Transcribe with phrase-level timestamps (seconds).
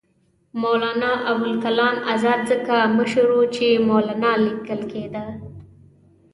[0.61, 5.25] مولنا ابوالکلام آزاد ځکه مشر وو چې مولنا لیکل کېدی.